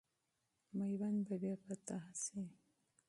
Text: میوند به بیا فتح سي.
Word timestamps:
میوند 0.77 1.19
به 1.27 1.35
بیا 1.41 1.55
فتح 1.65 2.03
سي. 2.23 2.41